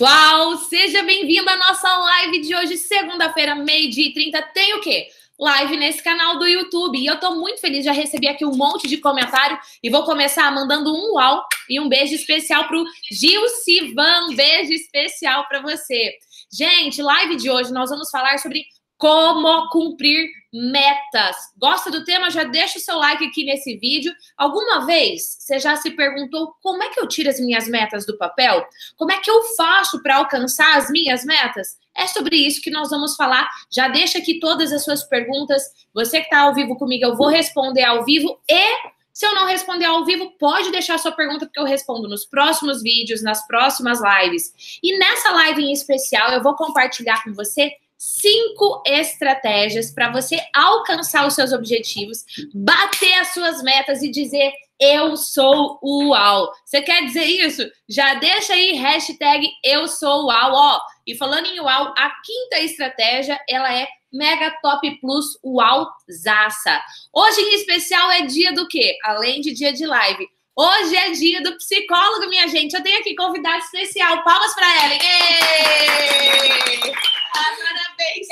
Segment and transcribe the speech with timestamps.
[0.00, 0.56] Uau!
[0.56, 4.40] Seja bem-vindo à nossa live de hoje, segunda-feira, meio-dia e 30.
[4.54, 5.08] Tem o quê?
[5.38, 6.98] Live nesse canal do YouTube.
[6.98, 10.50] E eu tô muito feliz, já recebi aqui um monte de comentário e vou começar
[10.50, 14.34] mandando um uau e um beijo especial pro Gil Sivan.
[14.34, 16.14] Beijo especial para você.
[16.50, 18.64] Gente, live de hoje nós vamos falar sobre
[18.96, 20.26] como cumprir
[20.56, 21.36] metas.
[21.58, 22.30] Gosta do tema?
[22.30, 24.12] Já deixa o seu like aqui nesse vídeo.
[24.36, 28.16] Alguma vez você já se perguntou como é que eu tiro as minhas metas do
[28.16, 28.66] papel?
[28.96, 31.78] Como é que eu faço para alcançar as minhas metas?
[31.94, 33.48] É sobre isso que nós vamos falar.
[33.70, 35.62] Já deixa aqui todas as suas perguntas.
[35.94, 38.38] Você que está ao vivo comigo, eu vou responder ao vivo.
[38.48, 42.26] E se eu não responder ao vivo, pode deixar sua pergunta, porque eu respondo nos
[42.26, 44.78] próximos vídeos, nas próximas lives.
[44.82, 51.26] E nessa live em especial, eu vou compartilhar com você cinco estratégias para você alcançar
[51.26, 56.52] os seus objetivos, bater as suas metas e dizer eu sou o UAU.
[56.64, 57.62] Você quer dizer isso?
[57.88, 60.80] Já deixa aí hashtag eu sou UAU, ó.
[61.06, 66.80] E falando em UAU, a quinta estratégia, ela é Mega Top Plus UAU Zaça.
[67.12, 68.96] Hoje em especial é dia do quê?
[69.04, 70.28] Além de dia de live.
[70.58, 72.74] Hoje é dia do psicólogo, minha gente.
[72.74, 74.24] Eu tenho aqui convidado especial.
[74.24, 74.94] Palmas para ela.
[74.94, 76.46] Ei!
[77.36, 78.26] Parabéns!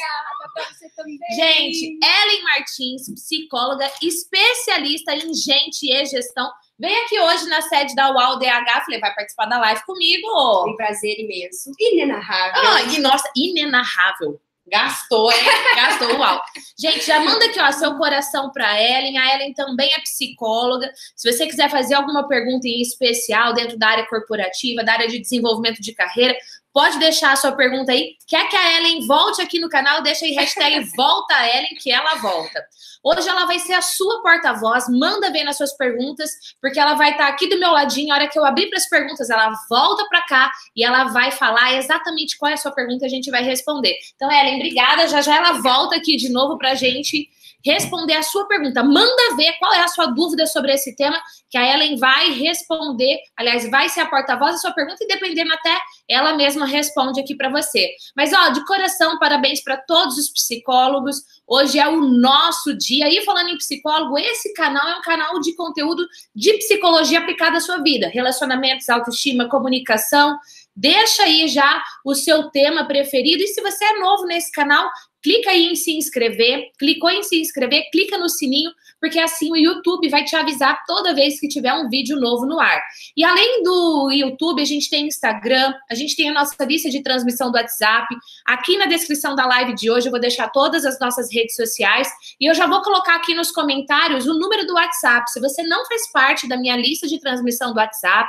[0.54, 1.18] para você também.
[1.34, 6.50] Gente, Ellen Martins, psicóloga especialista em gente e gestão.
[6.78, 10.64] Vem aqui hoje na sede da UAU-DH, falei, vai participar da live comigo.
[10.64, 11.70] Tem prazer imenso.
[11.78, 12.62] Inenarrável.
[12.62, 14.40] Ah, e nossa, inenarrável.
[14.66, 15.44] Gastou, hein?
[15.76, 16.42] Gastou, uau.
[16.78, 19.18] Gente, já manda aqui, ó, seu coração para Ellen.
[19.18, 20.90] A Ellen também é psicóloga.
[21.14, 25.18] Se você quiser fazer alguma pergunta em especial dentro da área corporativa, da área de
[25.18, 26.34] desenvolvimento de carreira,
[26.74, 28.16] Pode deixar a sua pergunta aí.
[28.26, 30.02] Quer que a Ellen volte aqui no canal?
[30.02, 32.66] Deixa aí hashtag volta Ellen, que ela volta.
[33.00, 34.88] Hoje ela vai ser a sua porta-voz.
[34.88, 36.28] Manda ver nas suas perguntas,
[36.60, 38.12] porque ela vai estar aqui do meu ladinho.
[38.12, 41.30] A hora que eu abrir para as perguntas, ela volta para cá e ela vai
[41.30, 43.96] falar exatamente qual é a sua pergunta e a gente vai responder.
[44.16, 45.06] Então, Ellen, obrigada.
[45.06, 47.28] Já já ela volta aqui de novo para a gente
[47.64, 48.82] responder a sua pergunta.
[48.82, 51.20] Manda ver qual é a sua dúvida sobre esse tema,
[51.50, 53.18] que a Ellen vai responder.
[53.36, 55.76] Aliás, vai ser a porta-voz da sua pergunta e dependendo até
[56.08, 57.90] ela mesma responde aqui para você.
[58.16, 61.16] Mas ó, de coração, parabéns para todos os psicólogos.
[61.46, 63.08] Hoje é o nosso dia.
[63.08, 67.60] E falando em psicólogo, esse canal é um canal de conteúdo de psicologia aplicada à
[67.60, 70.38] sua vida, relacionamentos, autoestima, comunicação.
[70.76, 73.42] Deixa aí já o seu tema preferido.
[73.42, 74.90] E se você é novo nesse canal,
[75.24, 78.70] clica aí em se inscrever, clicou em se inscrever, clica no sininho,
[79.00, 82.60] porque assim o YouTube vai te avisar toda vez que tiver um vídeo novo no
[82.60, 82.82] ar.
[83.16, 87.02] E além do YouTube, a gente tem Instagram, a gente tem a nossa lista de
[87.02, 88.06] transmissão do WhatsApp.
[88.44, 92.08] Aqui na descrição da live de hoje eu vou deixar todas as nossas redes sociais
[92.38, 95.30] e eu já vou colocar aqui nos comentários o número do WhatsApp.
[95.32, 98.28] Se você não faz parte da minha lista de transmissão do WhatsApp,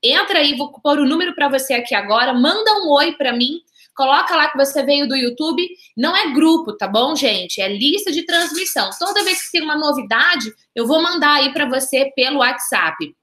[0.00, 3.60] entra aí, vou pôr o número para você aqui agora, manda um oi para mim
[3.96, 5.66] Coloca lá que você veio do YouTube.
[5.96, 7.60] Não é grupo, tá bom, gente?
[7.60, 8.90] É lista de transmissão.
[8.98, 13.14] Toda vez que tem uma novidade, eu vou mandar aí para você pelo WhatsApp.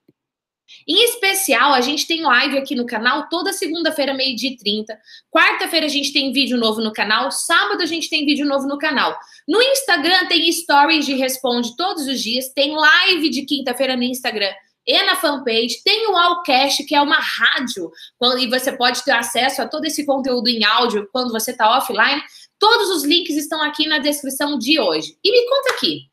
[0.88, 4.97] Em especial, a gente tem live aqui no canal toda segunda-feira, meio-dia e 30.
[5.29, 7.31] Quarta-feira a gente tem vídeo novo no canal.
[7.31, 9.16] Sábado a gente tem vídeo novo no canal.
[9.47, 12.50] No Instagram tem stories de responde todos os dias.
[12.50, 14.51] Tem live de quinta-feira no Instagram
[14.85, 15.81] e na fanpage.
[15.83, 17.91] Tem o Allcast, que é uma rádio,
[18.39, 22.21] e você pode ter acesso a todo esse conteúdo em áudio quando você está offline.
[22.59, 25.17] Todos os links estão aqui na descrição de hoje.
[25.23, 26.09] E me conta aqui,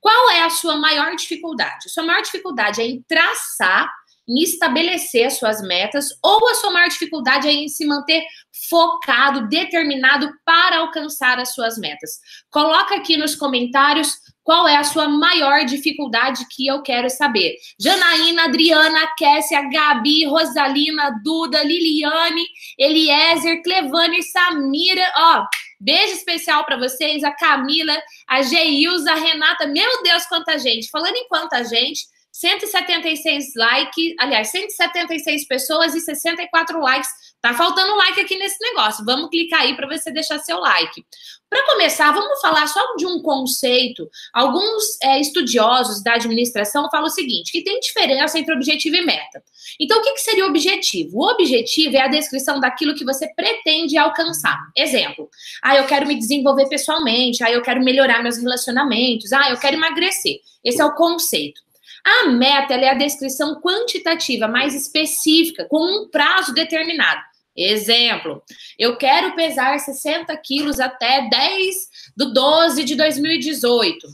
[0.00, 1.90] qual é a sua maior dificuldade?
[1.90, 3.92] Sua maior dificuldade é em traçar,
[4.28, 8.22] em estabelecer as suas metas, ou a sua maior dificuldade em se manter
[8.68, 12.18] focado, determinado para alcançar as suas metas?
[12.50, 14.12] Coloca aqui nos comentários
[14.46, 17.56] qual é a sua maior dificuldade que eu quero saber?
[17.80, 22.46] Janaína, Adriana, Kessia, Gabi, Rosalina, Duda, Liliane,
[22.78, 25.44] Eliezer, Clevane, Samira, ó,
[25.80, 30.90] beijo especial para vocês, a Camila, a Geilza, a Renata, meu Deus, quanta gente.
[30.90, 32.04] Falando em quanta gente,
[32.38, 37.08] 176 likes, aliás, 176 pessoas e 64 likes.
[37.40, 39.04] Tá faltando like aqui nesse negócio.
[39.06, 41.02] Vamos clicar aí para você deixar seu like.
[41.48, 44.06] Para começar, vamos falar só de um conceito.
[44.34, 49.42] Alguns é, estudiosos da administração falam o seguinte: que tem diferença entre objetivo e meta.
[49.80, 51.18] Então, o que, que seria o objetivo?
[51.18, 54.58] O objetivo é a descrição daquilo que você pretende alcançar.
[54.76, 55.30] Exemplo:
[55.62, 59.76] ah, eu quero me desenvolver pessoalmente, ah, eu quero melhorar meus relacionamentos, ah, eu quero
[59.76, 60.40] emagrecer.
[60.62, 61.65] Esse é o conceito.
[62.06, 67.20] A meta é a descrição quantitativa mais específica, com um prazo determinado.
[67.56, 68.44] Exemplo,
[68.78, 71.74] eu quero pesar 60 quilos até 10
[72.16, 74.06] do 12 de 2018.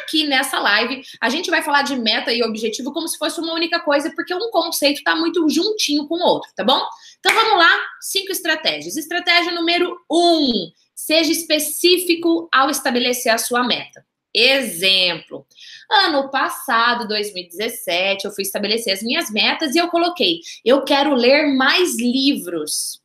[0.00, 3.52] Aqui nessa live, a gente vai falar de meta e objetivo como se fosse uma
[3.52, 6.80] única coisa, porque um conceito está muito juntinho com o outro, tá bom?
[7.20, 8.96] Então vamos lá, cinco estratégias.
[8.96, 14.02] Estratégia número um: seja específico ao estabelecer a sua meta.
[14.34, 15.46] Exemplo.
[15.94, 21.54] Ano passado, 2017, eu fui estabelecer as minhas metas e eu coloquei: eu quero ler
[21.54, 22.98] mais livros.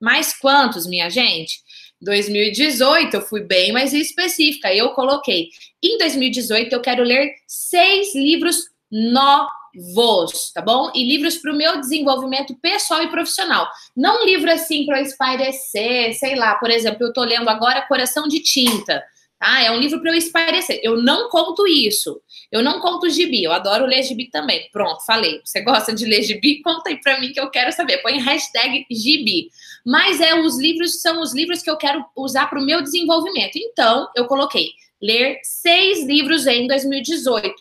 [0.00, 1.60] Mais quantos, minha gente?
[2.00, 4.74] 2018 eu fui bem mais específica.
[4.74, 5.48] Eu coloquei:
[5.82, 10.90] em 2018 eu quero ler seis livros novos, tá bom?
[10.94, 13.68] E livros para o meu desenvolvimento pessoal e profissional.
[13.94, 18.40] Não livro assim para espairecer, sei lá, por exemplo, eu estou lendo agora Coração de
[18.40, 19.04] Tinta.
[19.40, 20.80] Ah, é um livro para eu espairecer.
[20.82, 22.20] Eu não conto isso.
[22.52, 23.42] Eu não conto gibi.
[23.42, 24.68] Eu adoro ler gibi também.
[24.70, 25.40] Pronto, falei.
[25.42, 26.60] Você gosta de ler gibi?
[26.62, 27.98] Conta aí para mim que eu quero saber.
[27.98, 29.48] Põe hashtag gibi.
[29.84, 33.56] Mas é os livros são os livros que eu quero usar para o meu desenvolvimento.
[33.56, 37.54] Então, eu coloquei ler seis livros em 2018.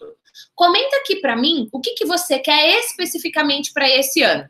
[0.53, 4.49] Comenta aqui para mim o que, que você quer especificamente para esse ano.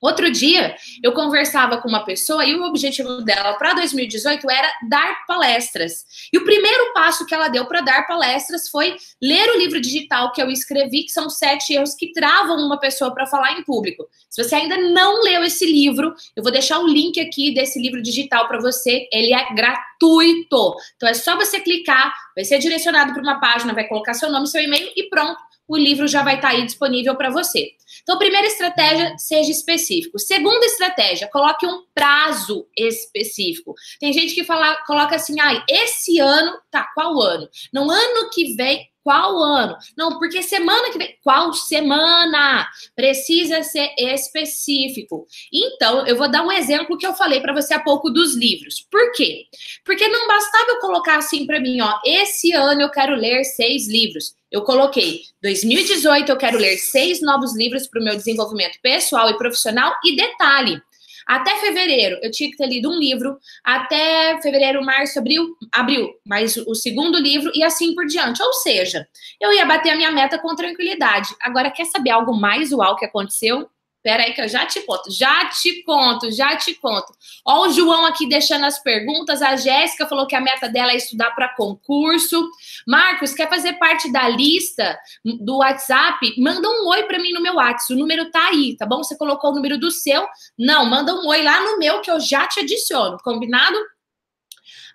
[0.00, 5.24] Outro dia, eu conversava com uma pessoa e o objetivo dela para 2018 era dar
[5.26, 6.04] palestras.
[6.30, 10.32] E o primeiro passo que ela deu para dar palestras foi ler o livro digital
[10.32, 14.06] que eu escrevi, que são sete erros que travam uma pessoa para falar em público.
[14.28, 18.02] Se você ainda não leu esse livro, eu vou deixar o link aqui desse livro
[18.02, 19.08] digital para você.
[19.10, 20.76] Ele é gratuito.
[20.96, 24.46] Então é só você clicar, vai ser direcionado para uma página, vai colocar seu nome,
[24.46, 27.72] seu e-mail e pronto o livro já vai estar tá aí disponível para você.
[28.06, 30.16] Então, primeira estratégia, seja específico.
[30.16, 33.74] Segunda estratégia, coloque um prazo específico.
[33.98, 37.48] Tem gente que fala, coloca assim, ah, esse ano, tá, qual ano?
[37.72, 39.76] No ano que vem, qual ano?
[39.96, 41.16] Não, porque semana que vem.
[41.22, 42.68] Qual semana?
[42.94, 45.26] Precisa ser específico.
[45.52, 48.84] Então, eu vou dar um exemplo que eu falei para você há pouco dos livros.
[48.90, 49.44] Por quê?
[49.84, 53.88] Porque não bastava eu colocar assim para mim, ó, esse ano eu quero ler seis
[53.88, 54.34] livros.
[54.56, 59.36] Eu coloquei 2018 eu quero ler seis novos livros para o meu desenvolvimento pessoal e
[59.36, 59.94] profissional.
[60.02, 60.80] E detalhe,
[61.26, 63.36] até fevereiro, eu tinha que ter lido um livro.
[63.62, 68.42] Até fevereiro, março, abril, abril, mais o segundo livro e assim por diante.
[68.42, 69.06] Ou seja,
[69.38, 71.36] eu ia bater a minha meta com tranquilidade.
[71.42, 73.68] Agora, quer saber algo mais uau que aconteceu?
[74.06, 77.12] Pera aí que eu já te conto, já te conto, já te conto.
[77.44, 80.96] Ó o João aqui deixando as perguntas, a Jéssica falou que a meta dela é
[80.96, 82.48] estudar para concurso.
[82.86, 86.40] Marcos, quer fazer parte da lista do WhatsApp?
[86.40, 88.98] Manda um oi para mim no meu WhatsApp, o número tá aí, tá bom?
[88.98, 90.24] Você colocou o número do seu?
[90.56, 93.76] Não, manda um oi lá no meu que eu já te adiciono, combinado?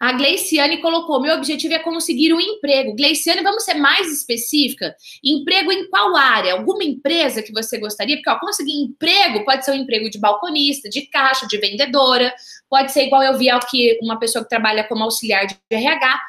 [0.01, 2.95] A Gleiciane colocou: meu objetivo é conseguir um emprego.
[2.95, 4.95] Gleiciane, vamos ser mais específica?
[5.23, 6.53] Emprego em qual área?
[6.53, 8.15] Alguma empresa que você gostaria?
[8.15, 12.33] Porque, ó, conseguir emprego pode ser um emprego de balconista, de caixa, de vendedora,
[12.67, 16.19] pode ser igual eu vi aqui uma pessoa que trabalha como auxiliar de RH.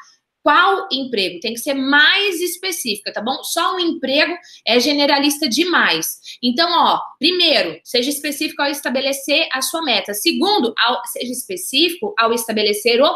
[0.43, 1.39] Qual emprego?
[1.39, 3.41] Tem que ser mais específica, tá bom?
[3.43, 4.35] Só um emprego
[4.67, 6.19] é generalista demais.
[6.43, 10.13] Então, ó, primeiro, seja específico ao estabelecer a sua meta.
[10.13, 13.09] Segundo, ao, seja específico ao estabelecer o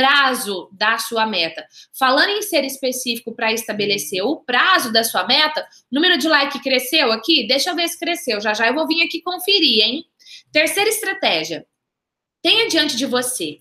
[0.00, 1.66] prazo da sua meta.
[1.92, 7.12] Falando em ser específico para estabelecer o prazo da sua meta, número de like cresceu
[7.12, 7.46] aqui?
[7.46, 8.40] Deixa eu ver se cresceu.
[8.40, 10.04] Já já eu vou vir aqui conferir, hein?
[10.50, 11.66] Terceira estratégia.
[12.40, 13.58] Tenha diante de você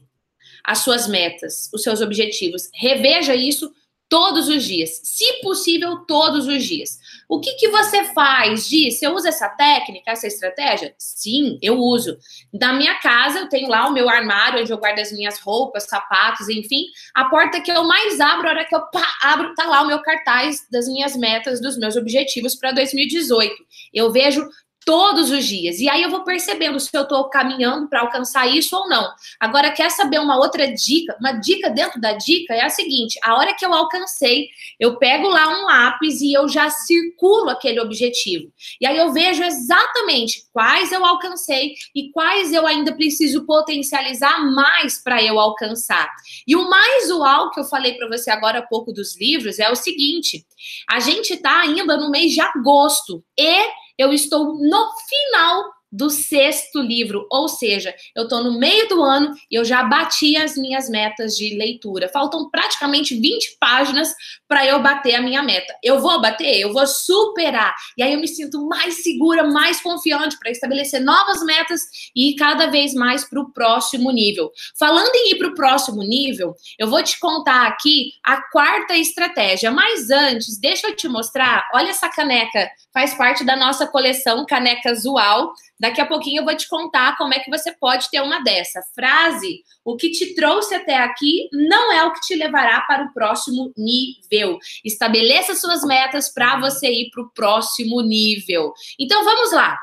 [0.64, 2.70] as suas metas, os seus objetivos.
[2.74, 3.70] Reveja isso
[4.10, 6.98] todos os dias, se possível, todos os dias.
[7.30, 8.92] O que, que você faz, Gi?
[8.92, 10.96] Você usa essa técnica, essa estratégia?
[10.98, 12.18] Sim, eu uso.
[12.52, 15.84] Na minha casa, eu tenho lá o meu armário, onde eu guardo as minhas roupas,
[15.84, 16.86] sapatos, enfim.
[17.14, 19.88] A porta que eu mais abro, a hora que eu pá, abro, tá lá o
[19.88, 23.56] meu cartaz das minhas metas, dos meus objetivos para 2018.
[23.94, 24.50] Eu vejo
[24.90, 25.80] todos os dias.
[25.80, 29.08] E aí eu vou percebendo se eu estou caminhando para alcançar isso ou não.
[29.40, 31.16] Agora, quer saber uma outra dica?
[31.20, 34.48] Uma dica dentro da dica é a seguinte: a hora que eu alcancei,
[34.80, 38.52] eu pego lá um lápis e eu já circulo aquele objetivo.
[38.82, 44.98] E aí eu vejo exatamente quais eu alcancei e quais eu ainda preciso potencializar mais
[44.98, 46.10] para eu alcançar.
[46.48, 49.70] E o mais uau que eu falei para você agora há pouco dos livros é
[49.70, 50.44] o seguinte:
[50.90, 53.70] a gente está ainda no mês de agosto e
[54.00, 59.34] eu estou no final do sexto livro, ou seja, eu estou no meio do ano
[59.50, 62.10] e eu já bati as minhas metas de leitura.
[62.10, 64.14] Faltam praticamente 20 páginas
[64.48, 65.74] para eu bater a minha meta.
[65.84, 67.76] Eu vou bater, eu vou superar.
[67.98, 71.82] E aí eu me sinto mais segura, mais confiante para estabelecer novas metas
[72.16, 74.52] e ir cada vez mais para o próximo nível.
[74.78, 79.72] Falando em ir para o próximo nível, eu vou te contar aqui a quarta estratégia.
[79.72, 81.68] Mas antes, deixa eu te mostrar.
[81.74, 85.54] Olha essa caneca, faz parte da nossa coleção Caneca Zual.
[85.80, 88.82] Daqui a pouquinho eu vou te contar como é que você pode ter uma dessa.
[88.94, 93.14] Frase: o que te trouxe até aqui não é o que te levará para o
[93.14, 94.58] próximo nível.
[94.84, 98.74] Estabeleça suas metas para você ir para o próximo nível.
[99.00, 99.78] Então vamos lá.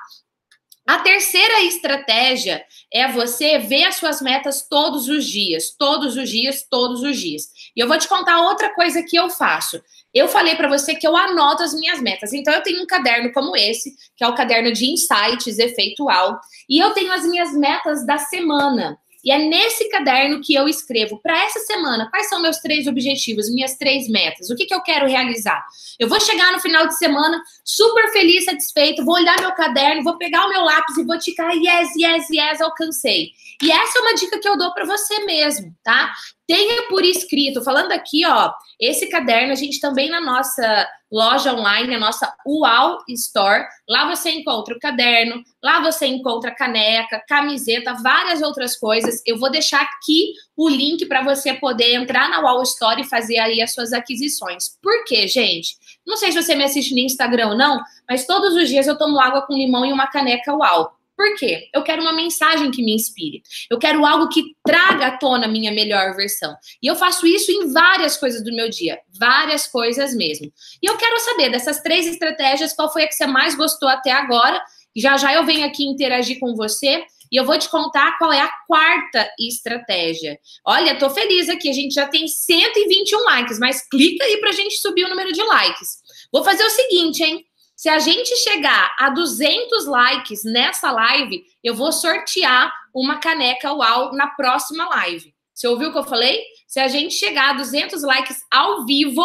[0.87, 6.65] A terceira estratégia é você ver as suas metas todos os dias, todos os dias,
[6.71, 7.49] todos os dias.
[7.75, 9.83] E eu vou te contar outra coisa que eu faço.
[10.15, 12.33] Eu falei para você que eu anoto as minhas metas.
[12.33, 16.39] Então eu tenho um caderno como esse, que é o caderno de insights efeitual,
[16.69, 18.97] e eu tenho as minhas metas da semana.
[19.27, 23.53] E é nesse caderno que eu escrevo para essa semana quais são meus três objetivos,
[23.53, 25.67] minhas três metas, o que, que eu quero realizar.
[25.99, 30.17] Eu vou chegar no final de semana super feliz, satisfeito, vou olhar meu caderno, vou
[30.17, 33.31] pegar o meu lápis e vou ticar yes, yes, yes, alcancei.
[33.61, 36.13] E essa é uma dica que eu dou para você mesmo, tá?
[36.47, 41.95] Tenha por escrito, falando aqui, ó, esse caderno a gente também na nossa loja online,
[41.95, 43.65] a nossa UAU Store.
[43.89, 49.23] Lá você encontra o caderno, lá você encontra caneca, camiseta, várias outras coisas.
[49.27, 53.39] Eu vou deixar aqui o link para você poder entrar na UAU Store e fazer
[53.39, 54.77] aí as suas aquisições.
[54.83, 55.77] Por quê, gente?
[56.07, 58.99] Não sei se você me assiste no Instagram ou não, mas todos os dias eu
[58.99, 60.96] tomo água com limão e uma caneca UAU.
[61.17, 61.71] Por quê?
[61.73, 63.43] Eu quero uma mensagem que me inspire.
[63.71, 66.55] Eu quero algo que traga à tona a minha melhor versão.
[66.83, 68.99] E eu faço isso em várias coisas do meu dia.
[69.19, 70.53] Várias coisas mesmo.
[70.83, 74.13] E eu quero saber dessas três estratégias, qual foi a que você mais gostou até
[74.13, 74.63] agora.
[74.95, 77.03] Já já eu venho aqui interagir com você.
[77.33, 80.39] E eu vou te contar qual é a quarta estratégia.
[80.65, 84.79] Olha, tô feliz aqui, a gente já tem 121 likes, mas clica aí pra gente
[84.79, 85.99] subir o número de likes.
[86.33, 87.45] Vou fazer o seguinte, hein?
[87.77, 94.13] Se a gente chegar a 200 likes nessa live, eu vou sortear uma caneca UAU
[94.15, 95.35] na próxima live.
[95.53, 96.43] Você ouviu o que eu falei?
[96.67, 99.23] Se a gente chegar a 200 likes ao vivo,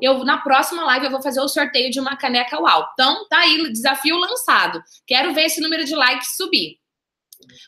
[0.00, 2.86] eu na próxima live eu vou fazer o sorteio de uma caneca UAU.
[2.92, 4.80] Então, tá aí, desafio lançado.
[5.04, 6.76] Quero ver esse número de likes subir.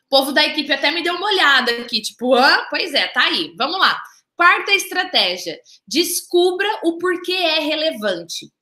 [0.07, 3.25] O povo da equipe até me deu uma olhada aqui, tipo, ah, pois é, tá
[3.25, 3.53] aí.
[3.59, 4.01] Vamos lá.
[4.37, 8.53] Quarta estratégia: descubra o porquê é relevante.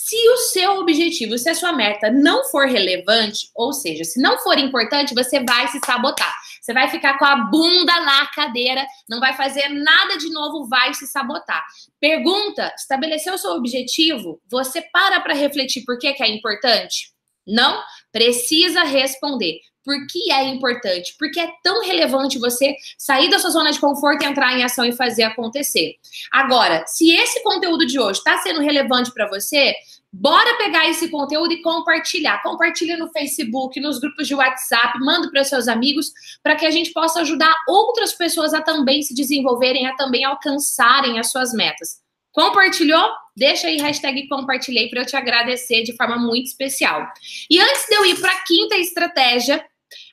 [0.00, 4.38] Se o seu objetivo, se a sua meta não for relevante, ou seja, se não
[4.38, 6.32] for importante, você vai se sabotar.
[6.62, 10.94] Você vai ficar com a bunda na cadeira, não vai fazer nada de novo, vai
[10.94, 11.64] se sabotar.
[12.00, 14.40] Pergunta: estabeleceu o seu objetivo?
[14.48, 17.10] Você para para refletir por que, que é importante?
[17.44, 17.82] Não?
[18.12, 19.58] Precisa responder.
[19.84, 21.14] Por que é importante?
[21.18, 24.92] Porque é tão relevante você sair da sua zona de conforto, entrar em ação e
[24.92, 25.94] fazer acontecer.
[26.30, 29.74] Agora, se esse conteúdo de hoje está sendo relevante para você,
[30.12, 32.42] bora pegar esse conteúdo e compartilhar.
[32.42, 36.92] Compartilha no Facebook, nos grupos de WhatsApp, manda para seus amigos, para que a gente
[36.92, 42.07] possa ajudar outras pessoas a também se desenvolverem, a também alcançarem as suas metas.
[42.32, 43.08] Compartilhou?
[43.36, 47.06] Deixa aí hashtag compartilhei para eu te agradecer de forma muito especial.
[47.50, 49.64] E antes de eu ir para a quinta estratégia,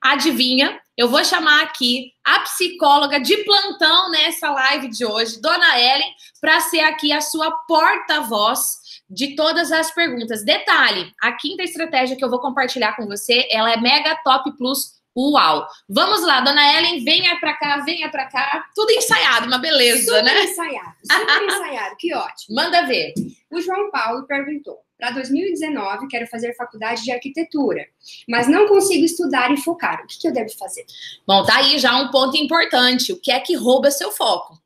[0.02, 0.80] Adivinha?
[0.98, 6.62] Eu vou chamar aqui a psicóloga de plantão nessa live de hoje, Dona Ellen, para
[6.62, 10.46] ser aqui a sua porta-voz de todas as perguntas.
[10.46, 14.94] Detalhe, a quinta estratégia que eu vou compartilhar com você, ela é Mega Top Plus
[15.18, 15.66] Uau!
[15.88, 18.66] Vamos lá, dona Ellen, venha para cá, venha para cá.
[18.76, 20.44] Tudo ensaiado, uma beleza, super né?
[20.44, 22.56] ensaiado, super ensaiado, que ótimo.
[22.56, 23.14] Manda ver.
[23.50, 27.86] O João Paulo perguntou: para 2019 quero fazer faculdade de arquitetura,
[28.28, 30.04] mas não consigo estudar e focar.
[30.04, 30.86] O que, que eu devo fazer?
[31.26, 33.14] Bom, tá aí já um ponto importante.
[33.14, 34.60] O que é que rouba seu foco?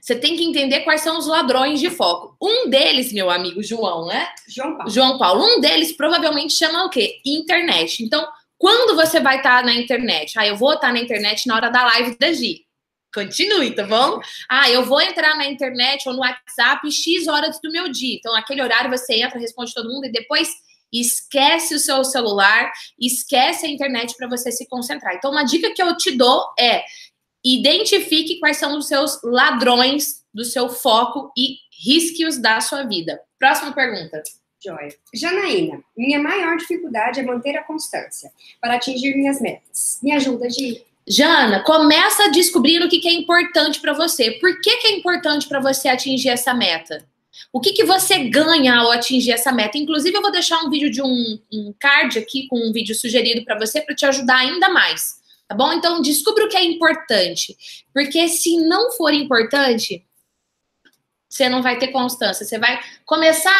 [0.00, 2.34] Você tem que entender quais são os ladrões de foco.
[2.40, 4.28] Um deles, meu amigo João, né?
[4.48, 4.90] João Paulo.
[4.90, 5.44] João Paulo.
[5.44, 7.20] Um deles provavelmente chama o quê?
[7.26, 8.02] Internet.
[8.02, 8.26] Então,
[8.58, 10.38] quando você vai estar tá na internet?
[10.38, 12.66] Ah, eu vou estar tá na internet na hora da live da Gi.
[13.14, 14.20] Continue, tá bom?
[14.50, 18.16] Ah, eu vou entrar na internet ou no WhatsApp X horas do meu dia.
[18.16, 20.50] Então, aquele horário você entra, responde todo mundo e depois
[20.92, 25.14] esquece o seu celular, esquece a internet para você se concentrar.
[25.14, 26.84] Então, uma dica que eu te dou é
[27.44, 33.20] identifique quais são os seus ladrões do seu foco e risque-os da sua vida.
[33.38, 34.22] Próxima pergunta.
[34.62, 34.94] Joia.
[35.14, 39.98] Janaína, minha maior dificuldade é manter a constância para atingir minhas metas.
[40.02, 40.84] Me ajuda, Gi?
[41.06, 44.32] Jana, começa a descobrir o que, que é importante para você.
[44.32, 47.06] Por que, que é importante para você atingir essa meta?
[47.52, 49.78] O que, que você ganha ao atingir essa meta?
[49.78, 53.42] Inclusive, eu vou deixar um vídeo de um, um card aqui com um vídeo sugerido
[53.44, 55.18] para você para te ajudar ainda mais.
[55.46, 55.72] Tá bom?
[55.72, 57.56] Então, descubra o que é importante.
[57.94, 60.04] Porque se não for importante,
[61.28, 62.44] você não vai ter constância.
[62.44, 63.52] Você vai começar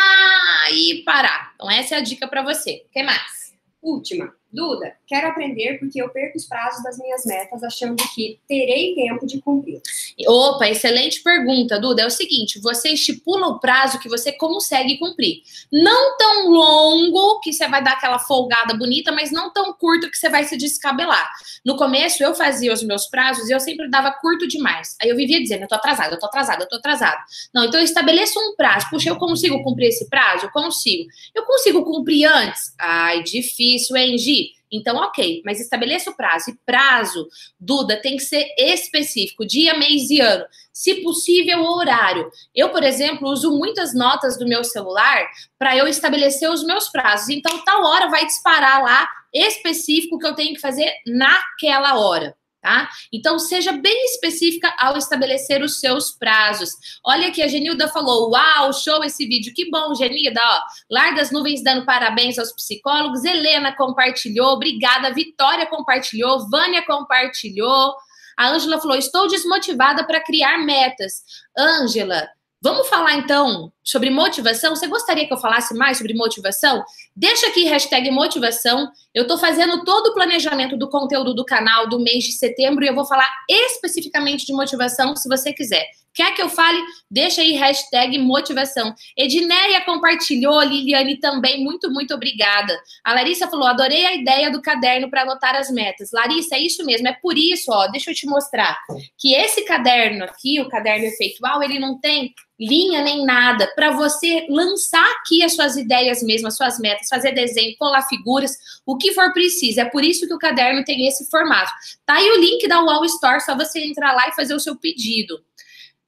[0.73, 1.53] e parar.
[1.55, 2.85] Então, essa é a dica para você.
[2.89, 3.55] O que mais?
[3.83, 4.35] Última.
[4.51, 9.27] Duda, quero aprender porque eu perco os prazos das minhas metas achando que terei tempo
[9.27, 9.79] de cumprir.
[10.27, 12.01] Opa, excelente pergunta, Duda.
[12.01, 15.43] É o seguinte: você estipula o prazo que você consegue cumprir.
[15.71, 20.17] Não tão longo que você vai dar aquela folgada bonita, mas não tão curto que
[20.17, 21.31] você vai se descabelar.
[21.63, 24.97] No começo, eu fazia os meus prazos e eu sempre dava curto demais.
[25.03, 27.19] Aí eu vivia dizendo: eu tô atrasada, eu tô atrasada, eu tô atrasada.
[27.53, 28.89] Não, então eu estabeleço um prazo.
[28.89, 30.47] Puxa, eu consigo cumprir esse prazo?
[30.47, 31.07] Eu consigo.
[31.35, 32.73] Eu consigo cumprir antes?
[32.79, 34.38] Ai, difícil, hein, Gi?
[34.71, 36.51] Então ok, mas estabeleça o prazo.
[36.51, 37.29] E prazo,
[37.59, 40.45] Duda, tem que ser específico, dia, mês e ano.
[40.73, 42.31] Se possível, horário.
[42.55, 45.27] Eu, por exemplo, uso muitas notas do meu celular
[45.59, 47.31] para eu estabelecer os meus prazos.
[47.31, 52.37] Então, tal hora vai disparar lá específico que eu tenho que fazer naquela hora
[52.69, 52.91] tá?
[53.13, 56.71] Então, seja bem específica ao estabelecer os seus prazos.
[57.05, 59.55] Olha que a Genilda falou: Uau, show esse vídeo.
[59.55, 60.41] Que bom, Genilda.
[60.41, 60.61] Ó,
[60.91, 63.25] Larga as nuvens dando parabéns aos psicólogos.
[63.25, 64.53] Helena compartilhou.
[64.53, 65.13] Obrigada.
[65.15, 66.49] Vitória compartilhou.
[66.51, 67.95] Vânia compartilhou.
[68.37, 71.23] A Ângela falou: Estou desmotivada para criar metas.
[71.57, 72.29] Ângela,
[72.61, 74.75] Vamos falar então sobre motivação?
[74.75, 76.83] Você gostaria que eu falasse mais sobre motivação?
[77.15, 78.91] Deixa aqui hashtag motivação.
[79.15, 82.89] Eu estou fazendo todo o planejamento do conteúdo do canal do mês de setembro e
[82.89, 85.87] eu vou falar especificamente de motivação se você quiser.
[86.13, 86.83] Quer que eu fale?
[87.09, 88.93] Deixa aí hashtag motivação.
[89.17, 92.77] Edneia compartilhou, Liliane também, muito, muito obrigada.
[93.05, 96.11] A Larissa falou, adorei a ideia do caderno para anotar as metas.
[96.13, 98.77] Larissa, é isso mesmo, é por isso, ó, deixa eu te mostrar,
[99.17, 104.47] que esse caderno aqui, o caderno efeitual, ele não tem linha nem nada, para você
[104.49, 109.13] lançar aqui as suas ideias mesmo, as suas metas, fazer desenho, colar figuras, o que
[109.13, 109.81] for preciso.
[109.81, 111.71] É por isso que o caderno tem esse formato.
[112.05, 114.77] Tá aí o link da Wall Store, só você entrar lá e fazer o seu
[114.77, 115.41] pedido.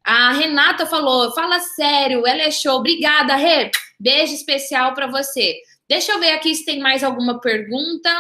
[0.03, 2.79] A Renata falou: fala sério, ela é show.
[2.79, 3.71] Obrigada, Rê.
[3.99, 5.57] Beijo especial para você.
[5.89, 8.11] Deixa eu ver aqui se tem mais alguma pergunta.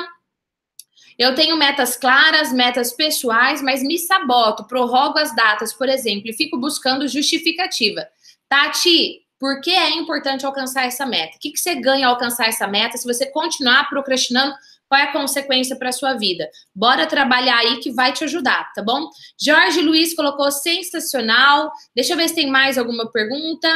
[1.18, 6.32] Eu tenho metas claras, metas pessoais, mas me saboto, prorrogo as datas, por exemplo, e
[6.32, 8.08] fico buscando justificativa.
[8.50, 11.36] Tati, por que é importante alcançar essa meta?
[11.36, 14.52] O que, que você ganha ao alcançar essa meta se você continuar procrastinando
[14.88, 16.50] qual é a consequência para a sua vida?
[16.74, 19.08] Bora trabalhar aí que vai te ajudar, tá bom?
[19.40, 21.70] Jorge Luiz colocou sensacional.
[21.94, 23.68] Deixa eu ver se tem mais alguma pergunta.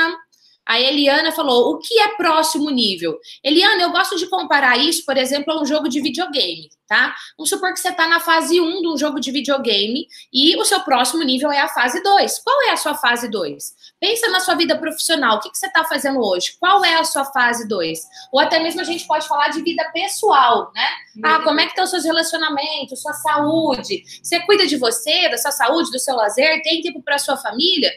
[0.66, 3.18] A Eliana falou: o que é próximo nível?
[3.42, 7.14] Eliana, eu gosto de comparar isso, por exemplo, a um jogo de videogame, tá?
[7.36, 10.64] Vamos supor que você está na fase 1 de um jogo de videogame e o
[10.64, 12.38] seu próximo nível é a fase 2.
[12.42, 13.72] Qual é a sua fase 2?
[14.00, 15.36] Pensa na sua vida profissional.
[15.36, 16.56] O que, que você está fazendo hoje?
[16.58, 18.00] Qual é a sua fase 2?
[18.32, 20.88] Ou até mesmo a gente pode falar de vida pessoal, né?
[21.22, 24.02] Ah, como é que estão os seus relacionamentos, sua saúde?
[24.22, 26.62] Você cuida de você, da sua saúde, do seu lazer?
[26.62, 27.92] Tem tempo para sua família?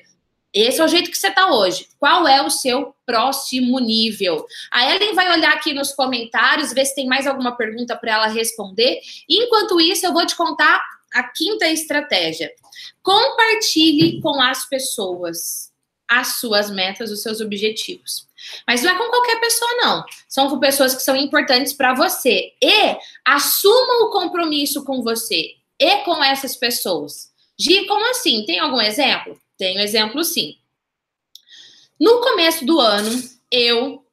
[0.60, 1.88] Esse é o jeito que você está hoje.
[2.00, 4.44] Qual é o seu próximo nível?
[4.72, 8.28] A Ellen vai olhar aqui nos comentários, ver se tem mais alguma pergunta para ela
[8.28, 9.00] responder.
[9.30, 10.82] Enquanto isso, eu vou te contar
[11.14, 12.52] a quinta estratégia.
[13.04, 15.68] Compartilhe com as pessoas
[16.08, 18.28] as suas metas, os seus objetivos.
[18.66, 20.06] Mas não é com qualquer pessoa, não.
[20.28, 22.54] São com pessoas que são importantes para você.
[22.64, 27.30] E assuma o compromisso com você e com essas pessoas.
[27.60, 28.46] Gi, como assim?
[28.46, 29.38] Tem algum exemplo?
[29.58, 30.58] Tenho exemplo sim.
[32.00, 33.10] No começo do ano,
[33.52, 34.06] eu,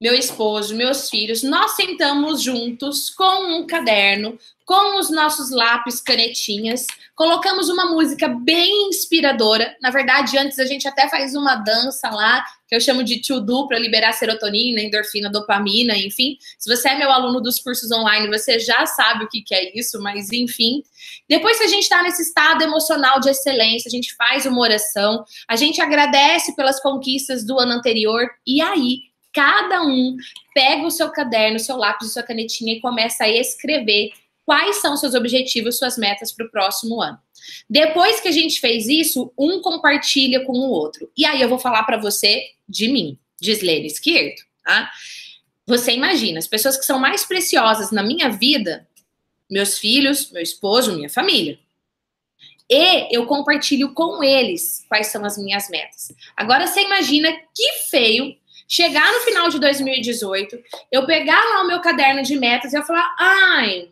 [0.00, 6.86] meu esposo, meus filhos, nós sentamos juntos com um caderno, com os nossos lápis, canetinhas,
[7.14, 9.76] colocamos uma música bem inspiradora.
[9.82, 13.66] Na verdade, antes a gente até faz uma dança lá, que eu chamo de to-do
[13.68, 16.38] para liberar serotonina, endorfina, dopamina, enfim.
[16.56, 19.76] Se você é meu aluno dos cursos online, você já sabe o que, que é
[19.76, 20.82] isso, mas enfim.
[21.28, 25.24] Depois que a gente está nesse estado emocional de excelência, a gente faz uma oração,
[25.46, 30.16] a gente agradece pelas conquistas do ano anterior, e aí cada um
[30.54, 34.10] pega o seu caderno, o seu lápis, sua canetinha e começa a escrever
[34.44, 37.18] quais são seus objetivos, suas metas para o próximo ano.
[37.68, 41.10] Depois que a gente fez isso, um compartilha com o outro.
[41.16, 44.90] E aí eu vou falar para você de mim, de Slane Esquerdo, tá?
[45.66, 48.88] Você imagina, as pessoas que são mais preciosas na minha vida,
[49.48, 51.58] meus filhos, meu esposo, minha família.
[52.68, 56.12] E eu compartilho com eles quais são as minhas metas.
[56.36, 58.36] Agora você imagina que feio
[58.70, 60.56] chegar no final de 2018,
[60.92, 63.88] eu pegar lá o meu caderno de metas e eu falar: ai,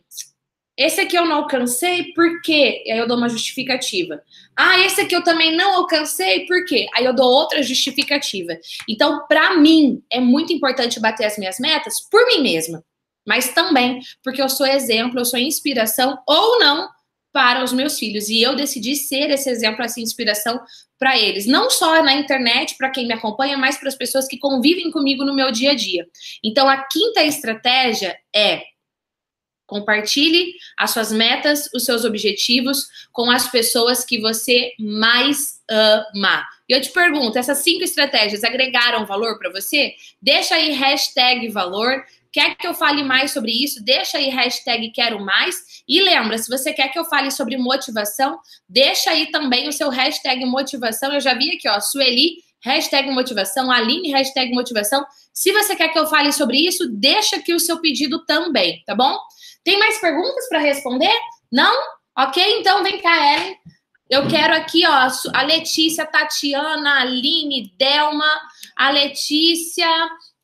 [0.76, 2.84] esse aqui eu não alcancei, por quê?
[2.86, 4.22] E aí eu dou uma justificativa.
[4.56, 6.86] Ah, esse aqui eu também não alcancei, por quê?
[6.94, 8.56] Aí eu dou outra justificativa.
[8.88, 12.84] Então, para mim, é muito importante bater as minhas metas por mim mesma,
[13.26, 16.88] mas também porque eu sou exemplo, eu sou inspiração ou não
[17.38, 18.28] para os meus filhos.
[18.28, 20.60] E eu decidi ser esse exemplo, essa inspiração
[20.98, 21.46] para eles.
[21.46, 25.24] Não só na internet, para quem me acompanha, mas para as pessoas que convivem comigo
[25.24, 26.04] no meu dia a dia.
[26.42, 28.62] Então, a quinta estratégia é
[29.68, 36.42] Compartilhe as suas metas, os seus objetivos com as pessoas que você mais ama.
[36.66, 39.92] E eu te pergunto, essas cinco estratégias agregaram valor para você?
[40.22, 42.02] Deixa aí hashtag valor.
[42.32, 43.82] Quer que eu fale mais sobre isso?
[43.82, 45.56] Deixa aí hashtag quero mais.
[45.88, 48.38] E lembra, se você quer que eu fale sobre motivação,
[48.68, 51.12] deixa aí também o seu hashtag motivação.
[51.12, 55.04] Eu já vi aqui, ó, Sueli, hashtag motivação, Aline, hashtag motivação.
[55.32, 58.94] Se você quer que eu fale sobre isso, deixa aqui o seu pedido também, tá
[58.94, 59.18] bom?
[59.64, 61.14] Tem mais perguntas para responder?
[61.50, 61.74] Não?
[62.18, 63.56] Ok, então vem cá, Ellen.
[64.10, 68.40] Eu quero aqui, ó, a Letícia, Tatiana, a Aline, Delma,
[68.74, 69.86] a Letícia,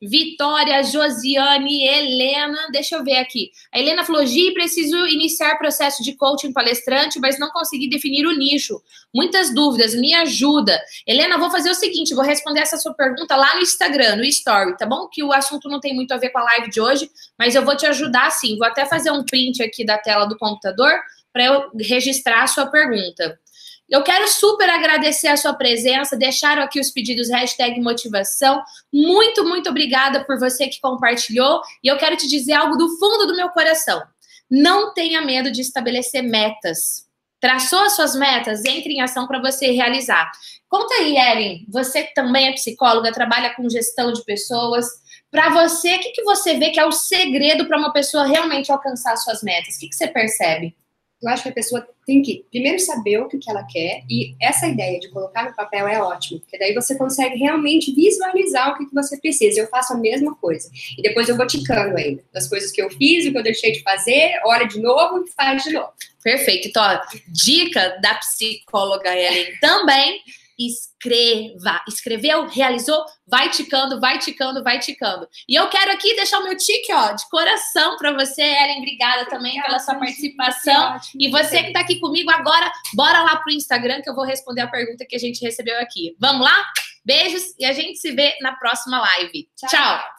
[0.01, 2.67] Vitória, Josiane, Helena.
[2.71, 3.49] Deixa eu ver aqui.
[3.73, 8.35] A Helena falou: Gi, preciso iniciar processo de coaching palestrante, mas não consegui definir o
[8.35, 8.81] nicho.
[9.13, 10.79] Muitas dúvidas, me ajuda.
[11.07, 14.77] Helena, vou fazer o seguinte: vou responder essa sua pergunta lá no Instagram, no Story,
[14.77, 15.07] tá bom?
[15.07, 17.63] Que o assunto não tem muito a ver com a live de hoje, mas eu
[17.63, 18.57] vou te ajudar sim.
[18.57, 20.91] Vou até fazer um print aqui da tela do computador
[21.31, 23.39] para eu registrar a sua pergunta.
[23.87, 28.63] Eu quero super agradecer a sua presença, deixaram aqui os pedidos hashtag motivação.
[28.91, 31.61] Muito, muito obrigada por você que compartilhou.
[31.83, 34.01] E eu quero te dizer algo do fundo do meu coração.
[34.49, 37.05] Não tenha medo de estabelecer metas.
[37.39, 40.31] Traçou as suas metas, entre em ação para você realizar.
[40.67, 44.87] Conta aí, Ellen, você também é psicóloga, trabalha com gestão de pessoas.
[45.29, 48.71] Para você, o que, que você vê que é o segredo para uma pessoa realmente
[48.71, 49.75] alcançar suas metas?
[49.75, 50.75] O que, que você percebe?
[51.21, 54.35] Eu acho que a pessoa tem que primeiro saber o que, que ela quer e
[54.39, 58.77] essa ideia de colocar no papel é ótimo, porque daí você consegue realmente visualizar o
[58.77, 59.59] que, que você precisa.
[59.59, 62.89] Eu faço a mesma coisa e depois eu vou ticando ainda das coisas que eu
[62.91, 65.89] fiz, o que eu deixei de fazer, olha de novo e faz de novo.
[66.23, 66.67] Perfeito.
[66.67, 70.21] Então, ó, dica da psicóloga Ellen também
[70.57, 71.81] escreva.
[71.87, 75.27] Escreveu, realizou, vai ticando, vai ticando, vai ticando.
[75.47, 78.79] E eu quero aqui deixar o meu tique, ó, de coração para você, Ellen.
[78.79, 80.97] Obrigada também pela sua participação.
[81.19, 84.61] E você que está aqui comigo agora, bora lá pro Instagram que eu vou responder
[84.61, 86.15] a pergunta que a gente recebeu aqui.
[86.19, 86.65] Vamos lá?
[87.03, 89.47] Beijos e a gente se vê na próxima live.
[89.55, 89.69] Tchau.
[89.69, 90.14] Tchau.